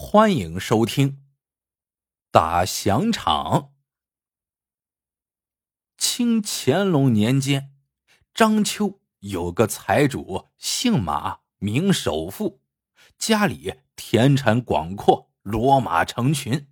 [0.00, 1.24] 欢迎收听
[2.30, 3.74] 打响场。
[5.96, 7.74] 清乾隆年间，
[8.32, 12.62] 章丘有个财主，姓马，名首富，
[13.18, 16.70] 家里田产广阔，骡马成群。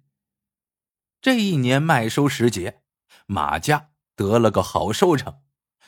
[1.21, 2.85] 这一年麦收时节，
[3.27, 5.43] 马家得了个好收成，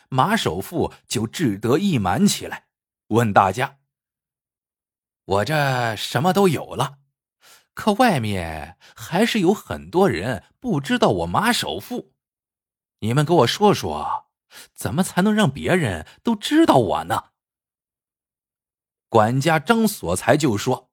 [0.09, 2.66] 马首富就志得意满起来，
[3.07, 3.79] 问大家
[5.25, 6.98] ：“我这什么都有了。”
[7.78, 12.12] 可外面还是有很多人不知道我马首富，
[12.98, 14.27] 你们给我说说，
[14.74, 17.30] 怎么才能让别人都知道我呢？
[19.09, 20.91] 管家张所才就说：“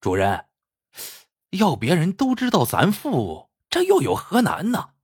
[0.00, 0.46] 主人，
[1.50, 4.94] 要别人都知道咱富，这又有何难呢？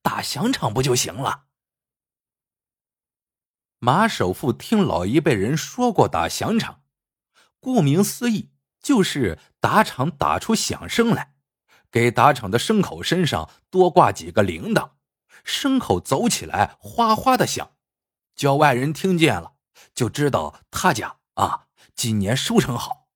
[0.00, 1.46] 打响场不就行了？”
[3.80, 6.84] 马首富听老一辈人说过打响场，
[7.58, 8.52] 顾名思义。
[8.80, 11.34] 就是打场打出响声来，
[11.90, 14.92] 给打场的牲口身上多挂几个铃铛，
[15.44, 17.72] 牲口走起来哗哗的响，
[18.34, 19.54] 叫外人听见了
[19.94, 23.08] 就知道他家啊今年收成好。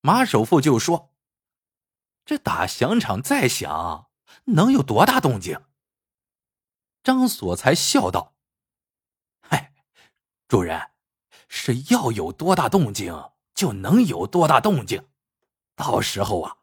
[0.00, 1.14] 马首富就说
[2.24, 4.10] ：“这打响场再响，
[4.44, 5.60] 能有多大动静？”
[7.02, 8.34] 张所才笑道
[9.40, 9.72] ：“嗨，
[10.46, 10.90] 主人
[11.48, 15.08] 是要有多大动静。”就能有多大动静？
[15.74, 16.58] 到时候啊，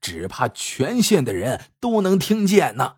[0.00, 2.96] 只怕全县的人都能听见呢。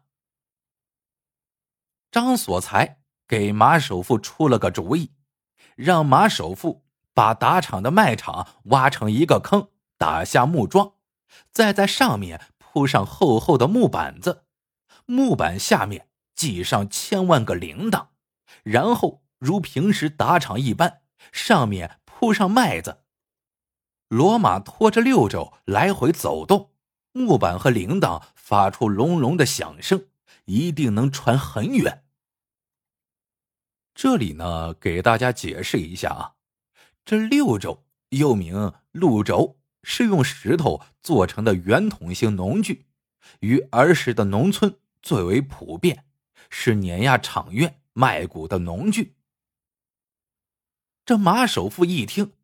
[2.10, 5.12] 张所才给马首富出了个主意，
[5.76, 10.94] 让马首富把打场的麦场挖成一个坑，打下木桩，
[11.50, 14.46] 再在上面铺上厚厚的木板子，
[15.04, 18.06] 木板下面系上千万个铃铛，
[18.62, 23.00] 然后如平时打场一般，上面铺上麦子。
[24.12, 26.70] 骡马拖着六轴来回走动，
[27.12, 30.04] 木板和铃铛发出隆隆的响声，
[30.44, 32.04] 一定能传很远。
[33.94, 36.34] 这里呢，给大家解释一下啊，
[37.06, 42.84] 这六轴又名路轴，是用石头做成的圆筒形农具，
[43.40, 46.04] 于儿时的农村最为普遍，
[46.50, 49.14] 是碾压场院卖谷的农具。
[51.06, 52.34] 这马首富一听，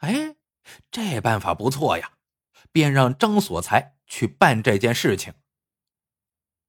[0.00, 0.35] 哎。
[0.90, 2.12] 这办法不错呀，
[2.72, 5.34] 便让张所才去办这件事情。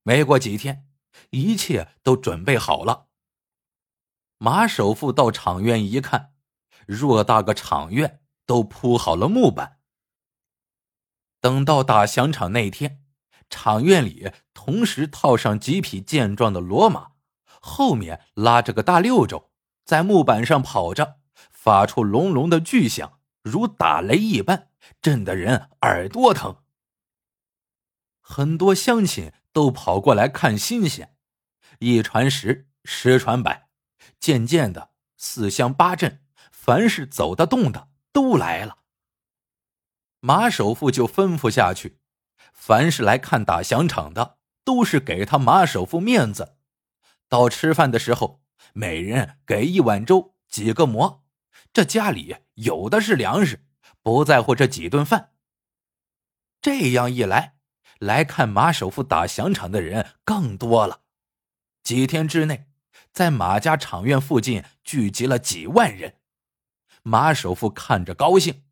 [0.03, 0.87] 没过几天，
[1.31, 3.07] 一切都准备好了。
[4.37, 6.33] 马首富到场院一看，
[6.87, 9.79] 偌大个场院都铺好了木板。
[11.41, 13.03] 等到打响场那天，
[13.49, 17.11] 场院里同时套上几匹健壮的骡马，
[17.59, 19.51] 后面拉着个大六轴，
[19.83, 21.19] 在木板上跑着，
[21.51, 23.16] 发出隆隆的巨响。
[23.47, 24.69] 如打雷一般，
[25.01, 26.57] 震得人耳朵疼。
[28.19, 31.15] 很多乡亲都跑过来看新鲜，
[31.79, 33.69] 一传十，十传百，
[34.19, 36.21] 渐渐的，四乡八镇，
[36.51, 38.79] 凡是走得动的都来了。
[40.19, 41.99] 马首富就吩咐下去，
[42.51, 46.57] 凡是来看打响场的，都是给他马首富面子。
[47.29, 48.41] 到吃饭的时候，
[48.73, 51.23] 每人给一碗粥，几个馍。
[51.77, 53.63] 这家里有的是粮食，
[54.01, 55.33] 不在乎这几顿饭。
[56.59, 57.59] 这样一来，
[57.99, 61.03] 来看马首富打响场的人更多了。
[61.83, 62.67] 几天之内，
[63.11, 66.19] 在马家场院附近聚集了几万人。
[67.03, 68.63] 马首富看着高兴，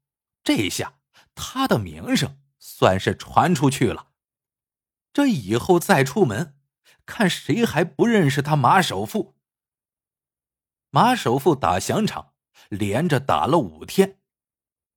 [0.44, 0.96] 这下
[1.36, 4.08] 他的名声算是传出去了。
[5.14, 6.58] 这以后再出门，
[7.06, 9.36] 看谁还不认识他马首富。
[10.90, 12.32] 马首富打响场。
[12.75, 14.19] 连着打了五天，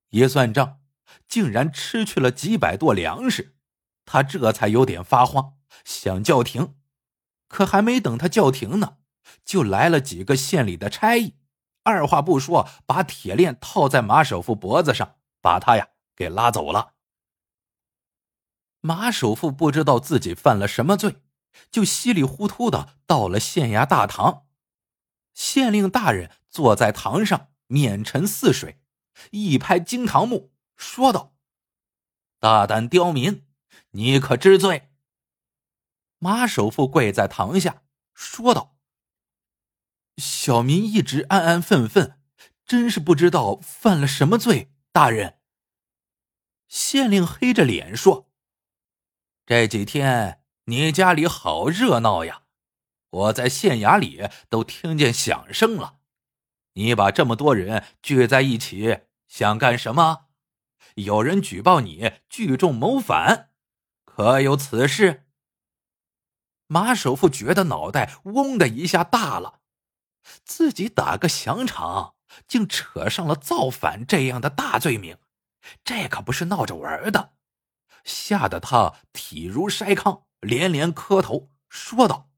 [0.09, 0.81] 一算账，
[1.27, 3.55] 竟然吃去了几百垛粮食，
[4.05, 6.75] 他这才有点发慌，想叫停。
[7.47, 8.97] 可还没等他叫停呢，
[9.43, 11.35] 就来了几个县里的差役，
[11.83, 16.93] 二话不说，把铁链套在马首富脖子上，把他呀给拉走了。
[18.81, 21.21] 马首富不知道自己犯了什么罪，
[21.71, 24.45] 就稀里糊涂的到了县衙大堂，
[25.33, 27.48] 县令大人坐在堂上。
[27.71, 28.81] 面沉似水，
[29.29, 31.35] 一拍惊堂木，说道
[32.41, 33.45] ：“大胆刁民，
[33.91, 34.89] 你可知罪？”
[36.17, 37.83] 马首富跪在堂下，
[38.15, 38.75] 说道
[40.17, 42.19] ：“小民一直安安分分，
[42.65, 45.39] 真是不知道犯了什么罪。”大人，
[46.67, 48.31] 县令黑着脸说
[49.45, 52.45] ：“这几天你家里好热闹呀，
[53.11, 55.97] 我在县衙里都听见响声了。”
[56.79, 60.27] 你把这么多人聚在一起，想干什么？
[60.95, 63.49] 有人举报你聚众谋反，
[64.05, 65.27] 可有此事？
[66.67, 69.59] 马首富觉得脑袋嗡的一下大了，
[70.45, 72.15] 自己打个响场，
[72.47, 75.17] 竟扯上了造反这样的大罪名，
[75.83, 77.33] 这可不是闹着玩的，
[78.05, 82.29] 吓得他体如筛糠，连连磕头，说道：“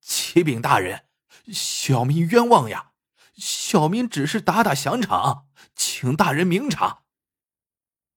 [0.00, 1.04] 启禀大人，
[1.52, 2.92] 小民冤枉呀！
[3.36, 7.02] 小民只是打打响场，请大人明察。”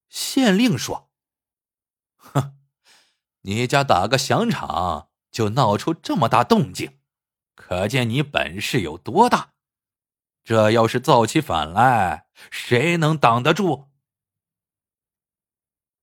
[0.10, 1.12] 县令说
[2.18, 2.57] ：“哼，
[3.42, 7.00] 你家打个响场就闹出这么大动静，
[7.56, 9.54] 可见你本事有多大。
[10.44, 13.89] 这要是造起反来，谁能挡得住？”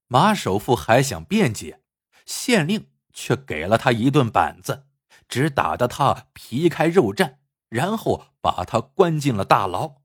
[0.07, 1.83] 马首富还想辩解，
[2.25, 4.87] 县令却给了他一顿板子，
[5.27, 10.03] 只打得他皮开肉绽，然后把他关进了大牢。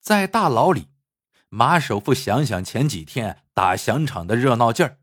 [0.00, 0.88] 在大牢里。
[1.54, 4.98] 马首富想想前几天打响场的热闹劲儿，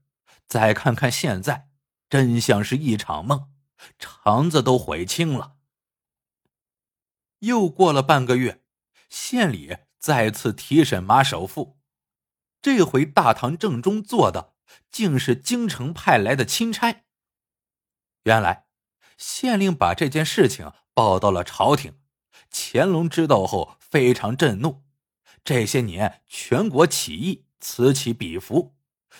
[0.47, 1.69] 再看看现在，
[2.09, 3.53] 真像是一场梦，
[3.99, 5.57] 肠子都悔青了。
[7.41, 8.63] 又过了半个月，
[9.11, 11.77] 县里再次提审马首富，
[12.63, 14.55] 这回大堂正中坐的
[14.89, 17.03] 竟是京城派来的钦差。
[18.23, 18.65] 原来，
[19.19, 21.99] 县令把这件事情报到了朝廷，
[22.49, 24.83] 乾隆知道后非常震怒。
[25.43, 28.77] 这些年，全国起义此起彼伏，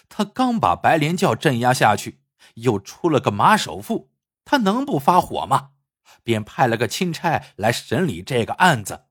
[0.08, 2.22] 他刚把白莲教镇压下去，
[2.56, 4.10] 又出了个马首富，
[4.46, 5.72] 他能不发火吗？
[6.24, 9.06] 便派了个钦差来审理这个案子。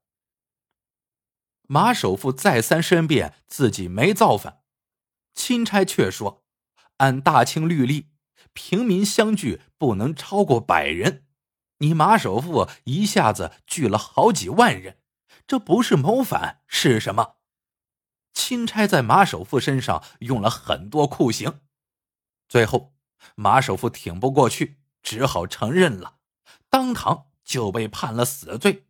[1.63, 4.63] 马首富再三申辩自己没造反，
[5.35, 6.45] 钦差却说
[6.99, 8.09] ：“按大清律例，
[8.53, 11.27] 平民相聚不能超过百人，
[11.79, 14.99] 你马首富一下子聚了好几万人。”
[15.47, 17.37] 这不是谋反是什么？
[18.35, 21.61] 钦差在马首富身上用了很多酷刑，
[22.51, 22.95] 最后
[23.35, 26.19] 马首富挺不过去，只好承认了，
[26.69, 28.89] 当堂就被判了死罪。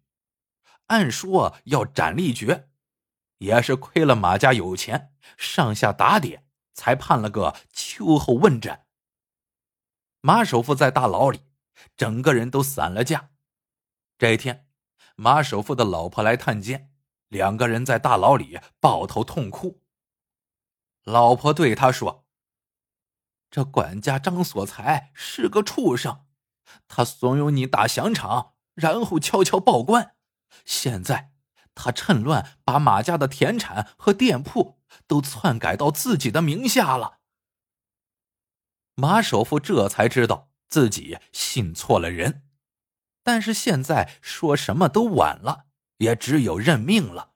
[0.87, 2.69] 按说要斩立决，
[3.39, 6.45] 也是亏了马家有钱，上下打点，
[6.75, 8.88] 才判了个秋后问斩。
[10.21, 11.43] 马首富在大牢里，
[11.97, 13.31] 整个人都散了架。
[14.19, 14.67] 这一天。
[15.21, 16.93] 马首富的老婆来探监，
[17.27, 19.83] 两个人在大牢里抱头痛哭。
[21.03, 22.25] 老婆对他说
[23.51, 26.25] ：“这管家张所才是个畜生，
[26.87, 30.15] 他怂恿你打响场，然后悄悄报官。
[30.65, 31.33] 现在
[31.75, 34.79] 他趁乱把马家的田产和店铺
[35.09, 37.18] 都篡改到自己的名下了。”
[39.01, 42.43] 马首富这才知道自己信错了人。
[43.23, 45.67] 但是现在说什么都晚了，
[45.99, 47.35] 也只有认命了。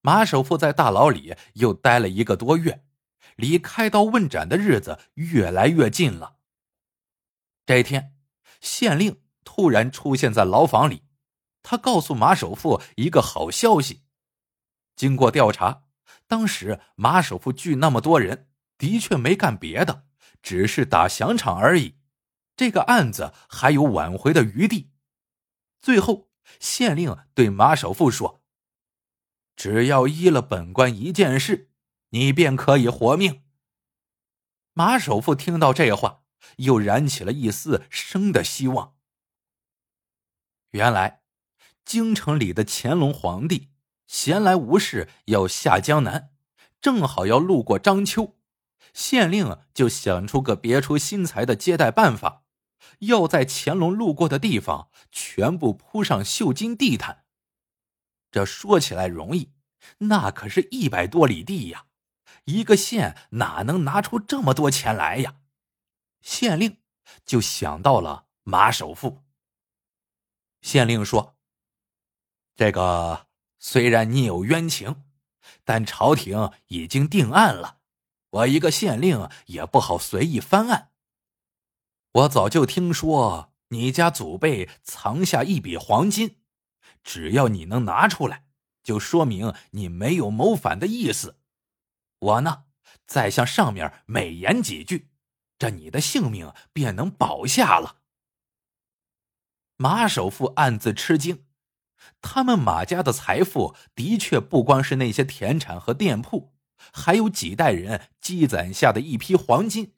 [0.00, 2.86] 马首富在大牢里又待了一个多月，
[3.36, 6.38] 离开刀问斩的日子越来越近了。
[7.66, 8.16] 这天，
[8.62, 11.02] 县令突然出现在牢房里，
[11.62, 14.04] 他告诉马首富一个好消息：
[14.96, 15.82] 经过调查，
[16.26, 18.48] 当时马首富聚那么多人，
[18.78, 20.06] 的确没干别的，
[20.44, 21.96] 只是打响场而已。
[22.54, 24.92] 这个案子还有挽回的余地。
[25.80, 26.28] 最后，
[26.60, 28.44] 县令对马首富说
[29.56, 31.70] ：“只要依了本官一件事，
[32.10, 33.42] 你便可以活命。”
[34.74, 36.24] 马首富听到这话，
[36.58, 38.96] 又燃起了一丝生的希望。
[40.72, 41.22] 原来，
[41.84, 43.70] 京城里的乾隆皇帝
[44.06, 46.30] 闲来无事要下江南，
[46.80, 48.33] 正好要路过章丘，
[48.94, 52.44] 县令就想出个别出心裁的接待办法。
[53.00, 57.24] 要在乾隆路过的地方全部铺上绣金地毯，
[58.30, 59.52] 这说起来容易，
[59.98, 61.86] 那可是一百多里地呀！
[62.44, 65.36] 一个县哪能拿出这么多钱来呀？
[66.20, 66.78] 县令
[67.24, 69.24] 就想到了马首富。
[70.60, 71.36] 县令说
[72.54, 73.26] ：“这个
[73.58, 75.04] 虽然你有冤情，
[75.64, 77.80] 但朝廷已经定案了，
[78.34, 80.90] 我一个县令也不好随意翻案。”
[82.12, 86.36] 我早就听说你家祖辈藏下一笔黄金，
[87.02, 88.46] 只要你能拿出来，
[88.82, 91.38] 就说明你没有谋反的意思。
[92.20, 92.64] 我呢，
[93.06, 95.10] 再向上面美言几句，
[95.58, 97.98] 这你的性命便能保下了。
[99.76, 101.44] 马首富暗自吃惊，
[102.22, 106.53] 他们马家的财富的确不光是那些田产和店铺，
[106.92, 109.94] 还有几代人积攒下的一批黄金。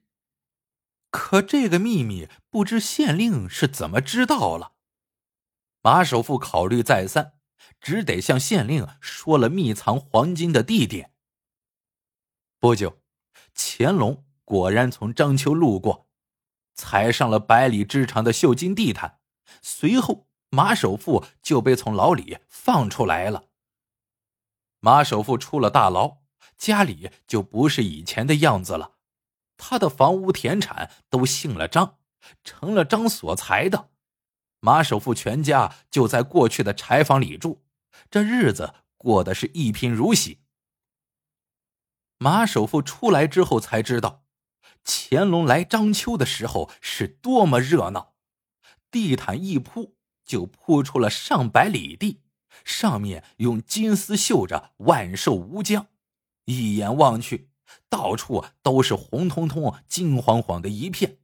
[1.10, 4.72] 可这个秘密不知县令是怎么知道了？
[5.82, 7.34] 马首富考虑再三，
[7.80, 11.12] 只得向县令说了密藏黄金的地点。
[12.58, 13.00] 不久，
[13.54, 16.08] 乾隆果然从章丘路过，
[16.74, 19.20] 踩上了百里之长的绣金地毯。
[19.62, 23.48] 随后，马首富就被从牢里放出来了。
[24.80, 26.18] 马首富出了大牢，
[26.56, 28.92] 家里就不是以前的样子了。
[29.56, 31.98] 他的房屋田产都姓了张，
[32.44, 33.90] 成了张所财的。
[34.60, 37.62] 马首富全家就在过去的柴房里住，
[38.10, 40.40] 这日子过得是一贫如洗。
[42.18, 44.24] 马首富出来之后才知道，
[44.84, 48.14] 乾隆来章丘的时候是多么热闹，
[48.90, 52.22] 地毯一铺就铺出了上百里地，
[52.64, 55.88] 上面用金丝绣着“万寿无疆”，
[56.46, 57.50] 一眼望去，
[57.88, 61.18] 到处都是红彤彤、金晃晃的一片。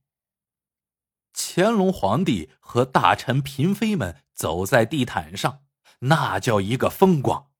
[1.32, 5.64] 乾隆皇帝和大臣、嫔妃们走在地毯上，
[6.00, 7.50] 那叫一个风光。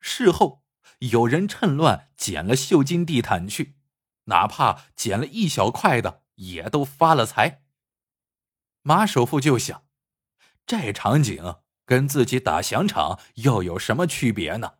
[0.00, 0.64] 事后。
[1.10, 3.76] 有人趁乱捡了绣金地毯去，
[4.26, 7.62] 哪怕捡了一小块的，也都发了财。
[8.82, 9.84] 马首富就想，
[10.64, 14.74] 这场景跟自己打响场又有什么区别呢？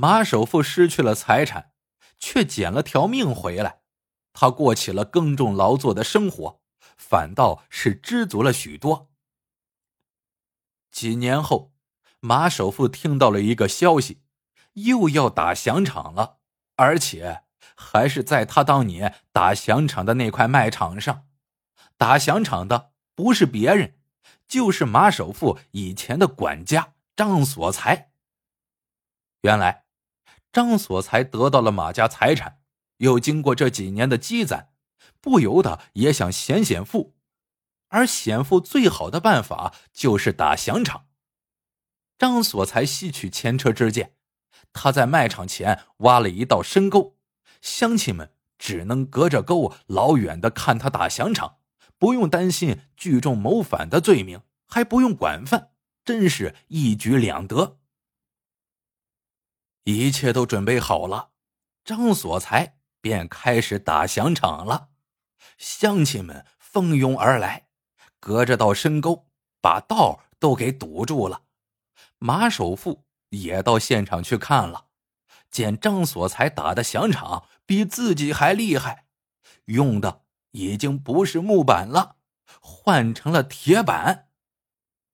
[0.00, 1.72] 马首富失去了财产，
[2.18, 3.82] 却捡了条命回来，
[4.32, 6.62] 他过起了耕种劳作的生活，
[6.96, 9.10] 反倒是知足了许多。
[10.90, 11.74] 几年后。
[12.22, 14.22] 马首富听到了一个消息，
[14.74, 16.36] 又要打响场了，
[16.76, 21.26] 而且还是在他当年打响场的那块卖场上。
[21.96, 23.98] 打响场的不是别人，
[24.46, 28.10] 就是马首富以前的管家张所才。
[29.40, 29.86] 原来，
[30.52, 32.60] 张所才得到了马家财产，
[32.98, 34.70] 又经过这几年的积攒，
[35.20, 37.14] 不由得也想显显富，
[37.88, 41.06] 而显富最好的办法就是打响场。
[42.18, 44.14] 张所才吸取前车之鉴，
[44.72, 47.16] 他在卖场前挖了一道深沟，
[47.62, 51.58] 乡亲们只能隔着沟老远的看他打响场，
[51.96, 55.70] 不用担心聚众谋反的罪名，还不用管饭，
[56.04, 57.79] 真是一举两得。
[59.84, 61.30] 一切都准备好了，
[61.84, 64.88] 张所才便开始打响场了。
[65.56, 67.68] 乡亲们蜂拥而来，
[68.18, 69.28] 隔着道深沟，
[69.60, 71.42] 把道都给堵住了。
[72.18, 74.86] 马首富也到现场去看了，
[75.50, 79.06] 见张所才打的响场比自己还厉害，
[79.66, 80.22] 用的
[80.52, 82.16] 已经不是木板了，
[82.60, 84.28] 换成了铁板，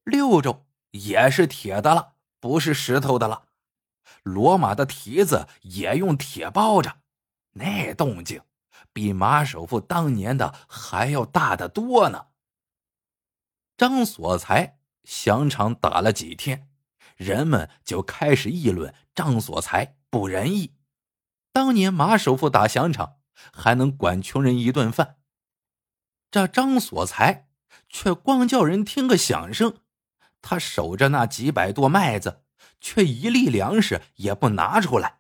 [0.03, 3.46] 六轴也是铁的了，不是石头的了，
[4.27, 6.99] 骡马的蹄子也用铁包着，
[7.53, 8.43] 那动静
[8.93, 12.27] 比马首富当年的还要大得多呢。
[13.77, 16.69] 张所才响场打了几天。
[17.17, 20.75] 人们就开始议论张所才不仁义。
[21.51, 23.17] 当年马首富打响场
[23.55, 25.17] 还能管穷人一顿饭，
[26.31, 27.49] 这张所才
[27.89, 29.79] 却光叫人听个响声。
[30.43, 32.43] 他守着那几百垛麦子，
[32.87, 35.19] 却一粒粮食也不拿出来。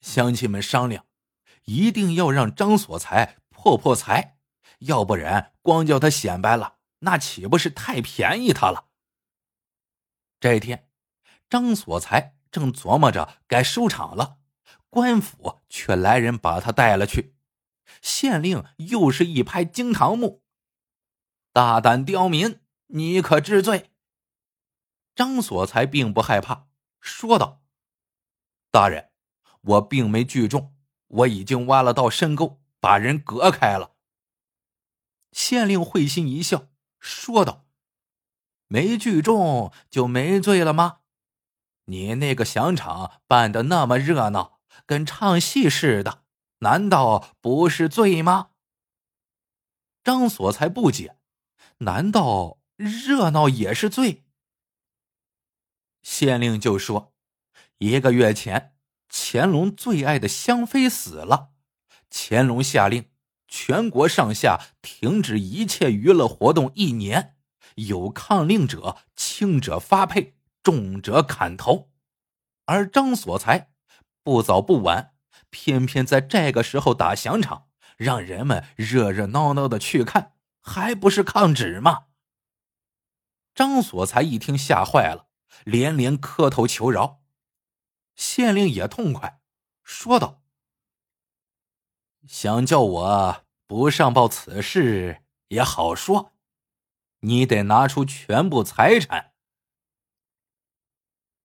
[0.00, 1.06] 乡亲们商量，
[1.66, 4.36] 一定要让张所才破破财，
[4.80, 8.86] 要不然光叫他显摆了，那岂不是太便宜他了？
[10.40, 10.88] 这一天，
[11.48, 14.38] 张所才正琢磨着该收场了，
[14.88, 17.36] 官府却来人把他带了去。
[18.02, 20.42] 县令又是一拍惊堂木
[21.54, 23.92] ：“大胆刁民，你可知罪？”
[25.14, 26.68] 张所才并不害怕，
[27.00, 27.62] 说道
[28.70, 29.10] ：“大人，
[29.60, 30.74] 我并没聚众，
[31.08, 33.96] 我已经挖了道深沟，把人隔开了。”
[35.32, 37.66] 县令会心一笑，说道。
[38.72, 41.00] 没聚众就没罪了吗？
[41.86, 46.22] 你那个响场办的那么热闹，跟唱戏似的，
[46.60, 48.50] 难道不是罪吗？
[50.04, 51.16] 张所才不解，
[51.78, 54.24] 难道热闹也是罪？
[56.02, 57.12] 县令就说：
[57.78, 58.74] 一个月前，
[59.08, 61.50] 乾隆最爱的香妃死了，
[62.10, 63.10] 乾隆下令
[63.48, 67.36] 全国上下停止一切娱乐活动一年。
[67.76, 71.90] 有抗令者，轻者发配，重者砍头。
[72.66, 73.70] 而张所才
[74.22, 75.14] 不早不晚，
[75.48, 82.06] 偏偏在这个时候打响场，让人们热热闹闹的去看，还不是抗旨吗？
[83.54, 85.29] 张所才一听吓坏了，
[85.64, 87.22] 连连磕头求饶。
[88.16, 89.40] 县令也痛快，
[89.82, 90.42] 说道
[92.28, 96.32] ：“想叫我不上报此事也好说。”
[97.22, 99.34] 你得拿出全部财产。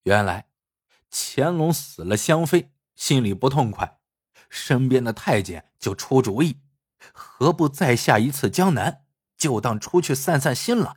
[0.03, 0.49] 原来，
[1.11, 3.99] 乾隆死了香妃，心里不痛快，
[4.49, 6.61] 身边的太监就出主意，
[7.11, 10.95] 何不再下一次江南，就当出去散散心了。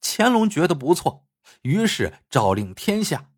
[0.00, 1.28] 乾隆觉得不错，
[1.62, 3.30] 于是诏令天下。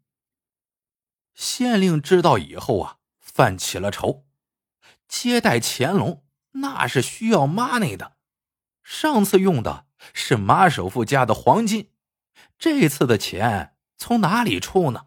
[1.34, 4.26] 县令知道以后啊，犯起了愁。
[5.08, 8.16] 接待乾隆那是需要 money 的，
[8.82, 11.92] 上次用的是马首富家的黄金，
[12.58, 15.06] 这次的钱从哪里出呢？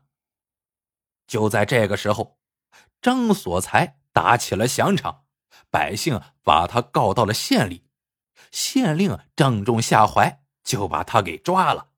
[1.28, 2.40] 就在这个时候，
[3.02, 5.26] 张所才打起了响场，
[5.70, 7.88] 百姓把他告到了县里，
[8.52, 10.42] 县令正中下怀。
[10.66, 11.92] 就把他给抓了。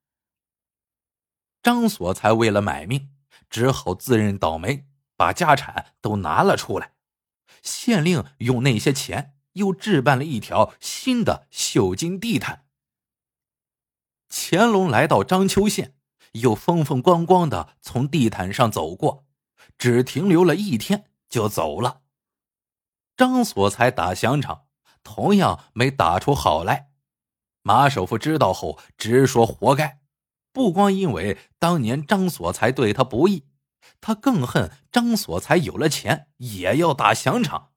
[1.67, 3.09] 张所才为了买命，
[3.49, 6.93] 只好自认倒霉，把家产都拿了出来。
[7.61, 12.67] 县令用那些钱又置办了一条新的绣金地毯。
[14.29, 15.93] 乾隆来到章丘县，
[16.31, 19.25] 又风风光光的从地毯上走过，
[19.77, 22.03] 只停留了一天就走了。
[23.17, 24.67] 张所才打响场，
[25.03, 26.91] 同样没打出好来。
[27.61, 29.99] 马首富知道后，直说活该。
[30.51, 33.45] 不光因为当年张所才对他不义，
[34.01, 37.73] 他更恨张所才有了钱也要打响场。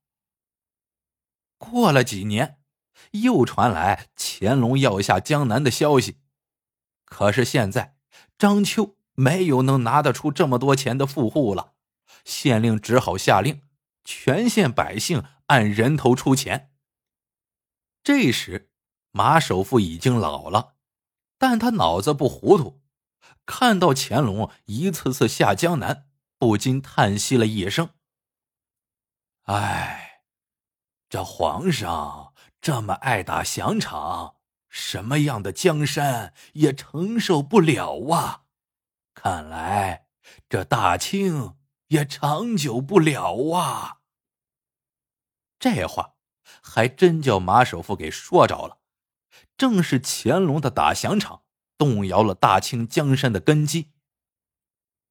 [1.58, 2.58] 过了几年，
[3.12, 6.18] 又传来乾隆要下江南的消息，
[7.04, 7.96] 可是现在
[8.38, 11.74] 张秋没有能拿得出这么多钱的富户了，
[12.24, 13.62] 县令只好下令，
[14.04, 16.70] 全县百姓按人头出钱。
[18.02, 18.68] 这时。
[19.12, 20.74] 马首富已经老了，
[21.40, 22.82] 但他脑子不糊涂，
[23.46, 26.06] 看到乾隆一次次下江南，
[26.36, 27.94] 不禁叹息了一声
[29.48, 30.20] ：“哎，
[31.08, 34.36] 这皇上这么爱打响场，
[34.68, 38.42] 什么样的江山也承受不了啊！
[39.14, 40.08] 看来
[40.46, 41.56] 这大清
[41.86, 44.00] 也长久不了啊！”
[45.58, 46.16] 这话
[46.62, 48.79] 还真叫马首富给说着了。
[49.60, 51.42] 正是乾隆的打响场，
[51.76, 53.90] 动摇了大清江山的根基。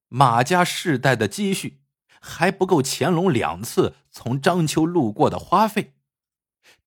[0.08, 1.84] 马家世代的积蓄
[2.20, 5.94] 还不够乾隆两次从章丘路过的花费。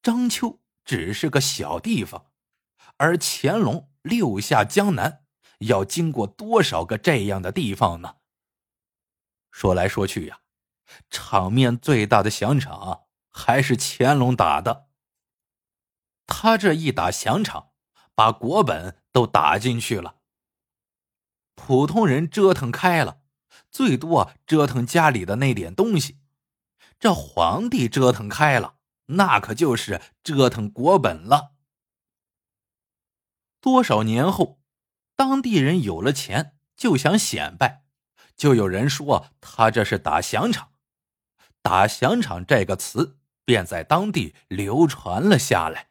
[0.02, 2.32] 章丘只是个小地方，
[2.96, 5.22] 而乾隆六下江南
[5.60, 8.16] 要经过多少个这样的地方呢？
[9.52, 10.40] 说来说去呀，
[11.08, 14.88] 场面最大的响场还是乾隆打的。
[16.34, 17.72] 他这一打响场，
[18.14, 20.16] 把国本都打进去了。
[21.54, 23.20] 普通人折腾开了，
[23.70, 26.14] 最多折腾家里的那点东西；
[26.98, 28.76] 这皇帝折腾开了，
[29.08, 31.52] 那可就是折腾国本了。
[33.60, 34.58] 多少年后，
[35.14, 37.84] 当地人有了钱，就想显摆，
[38.34, 40.72] 就有人说他这是打响场。
[41.60, 45.90] 打响场这个词便在当地流传了下来。